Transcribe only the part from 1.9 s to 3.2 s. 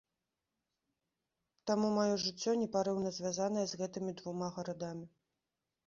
маё жыццё непарыўна